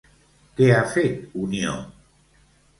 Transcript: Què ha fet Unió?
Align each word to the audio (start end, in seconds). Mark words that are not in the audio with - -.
Què 0.59 0.69
ha 0.77 0.87
fet 0.95 1.37
Unió? 1.45 1.77